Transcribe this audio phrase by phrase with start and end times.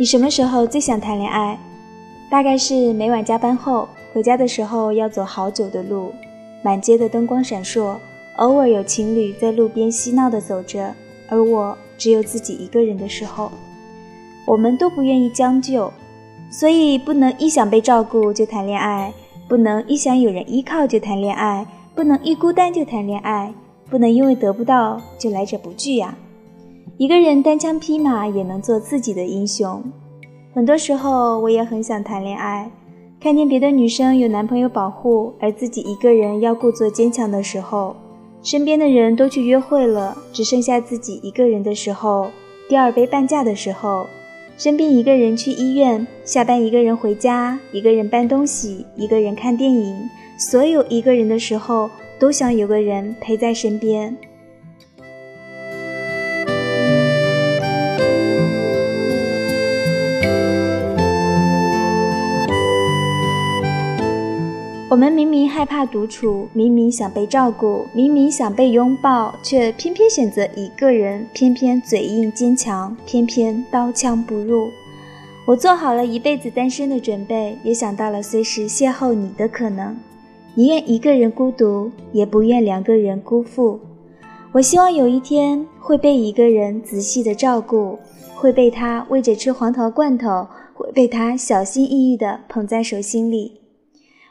[0.00, 1.58] 你什么时候最想谈恋爱？
[2.30, 6.10] 大概是每晚加班后回家的时候，要走好久的路，
[6.62, 7.96] 满街的灯光闪烁，
[8.36, 10.94] 偶尔有情侣在路边嬉闹的走着，
[11.28, 13.52] 而我只有自己一个人的时候。
[14.46, 15.92] 我们都不愿意将就，
[16.50, 19.12] 所以不能一想被照顾就谈恋爱，
[19.46, 23.52] 不能一想有人依靠就谈恋爱，不能一孤单就谈恋爱，
[23.90, 26.16] 不能因为得不到就来者不拒呀。
[27.00, 29.82] 一个人单枪匹马也能做自己的英雄。
[30.52, 32.70] 很多时候，我也很想谈恋爱。
[33.18, 37.96] 看见别的女生有男朋友保护，而自己一个人要故作坚强的时候，
[38.42, 42.30] 身边的人都去约会了，只剩下自己一个人的时候，
[42.68, 44.06] 第二杯半价的时候，
[44.58, 49.96] 生病一个人去医院，下班一个人回家，一个人搬东西，一个人看电影，
[50.38, 51.88] 所有一个人的时候，
[52.18, 54.14] 都想有个人陪在身边。
[64.90, 74.68] 我们明明害怕独处，明明想被照顾，明明想被拥抱，却偏偏选择一个人，偏偏嘴硬坚强，偏偏刀枪不入。
[75.46, 79.96] 我做好了一辈子单身的准备，也想到了随时邂逅你的可能。
[80.56, 83.78] 宁愿一个人孤独，也不愿两个人辜负。
[84.50, 87.96] 我希望有一天会被一个人仔细的照顾，
[88.34, 93.59] 会被他喂着吃黄桃罐头，会被他小心翼翼地捧在手心里。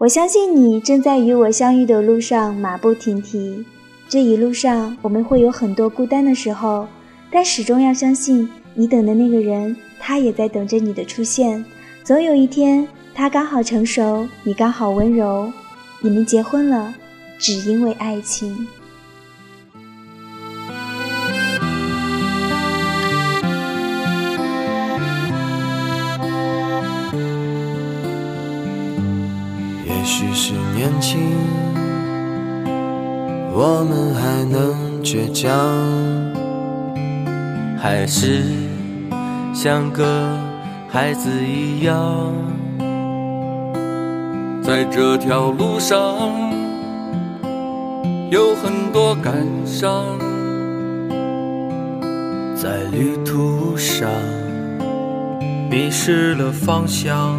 [0.00, 3.62] 我相信你正在与我相遇的路上马不停蹄，
[4.08, 6.88] 这一路上我们会有很多孤单的时候，
[7.30, 11.62] 但始终要相信你等的那个人，他也在等着你的出现。
[12.02, 15.52] 总有一天，他刚好成熟，你刚好温柔，
[16.00, 16.94] 你们结婚了，
[17.38, 18.66] 只因为爱情。
[30.00, 31.20] 也许是年轻，
[33.52, 35.52] 我们还能倔强，
[37.78, 38.42] 还是
[39.52, 40.38] 像个
[40.88, 42.32] 孩子一样，
[44.62, 46.16] 在这条路上
[48.30, 50.18] 有很多感伤，
[52.56, 54.08] 在旅途上
[55.70, 57.38] 迷失了方向。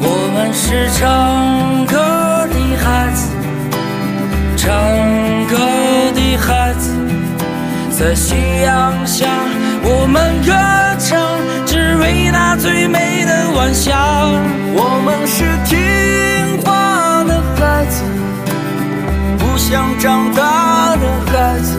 [0.00, 1.94] 我们是唱歌
[2.48, 3.28] 的孩子，
[4.56, 4.66] 唱
[5.46, 5.56] 歌
[6.14, 6.90] 的孩子，
[7.90, 9.26] 在夕阳下，
[9.82, 10.52] 我们歌
[10.98, 13.94] 唱，只为那最美的晚霞。
[14.76, 15.78] 我们是听
[16.62, 18.02] 话的孩子，
[19.38, 21.78] 不想长大的孩子，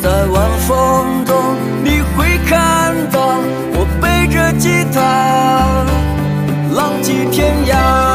[0.00, 3.40] 在晚风中，你会看到
[3.72, 5.27] 我背着吉他。
[7.68, 8.07] 浪迹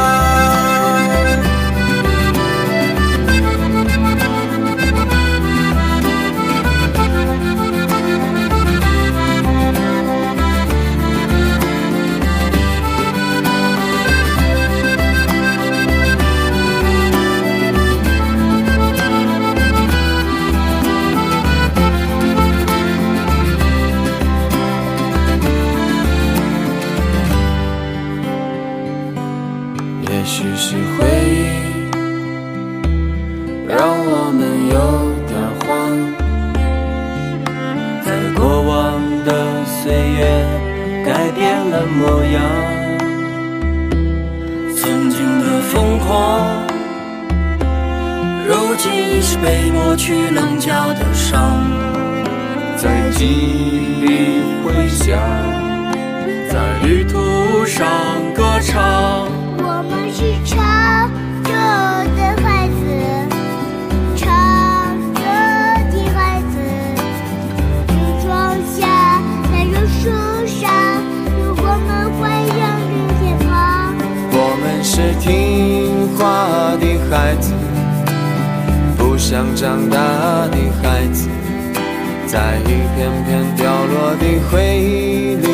[41.94, 42.42] 模样，
[44.76, 46.66] 曾经的疯狂，
[48.48, 51.62] 如今已是被抹去棱角的伤，
[52.76, 55.18] 在记忆里回响，
[56.50, 57.86] 在旅途上
[58.34, 59.43] 歌唱。
[77.14, 77.52] 孩子，
[78.98, 79.96] 不想长大
[80.48, 81.28] 的孩子。
[82.26, 85.48] 在一片片掉落的回忆里，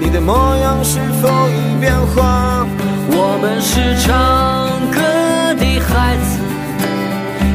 [0.00, 2.66] 你的模样是否已变化？
[3.10, 4.10] 我们是唱
[4.90, 5.02] 歌
[5.60, 6.40] 的孩子，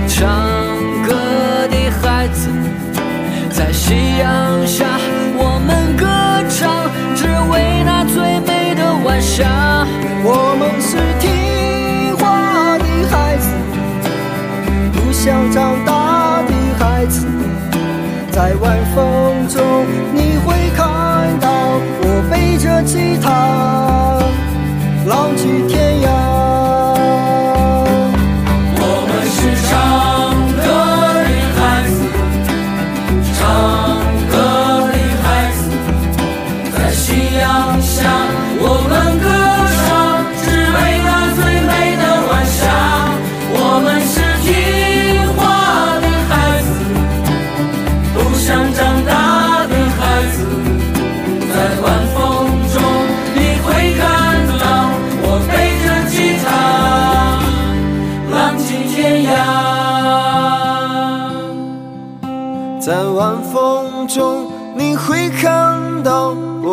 [0.07, 0.21] 唱
[1.07, 2.50] 歌的孩子，
[3.50, 4.86] 在夕阳下
[5.36, 6.06] 我们歌
[6.48, 9.66] 唱，只为那最美的晚霞。
[18.38, 19.63] 在晚风中，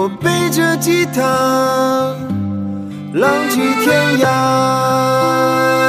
[0.04, 1.22] 我背着吉他，
[3.14, 5.83] 浪迹天涯。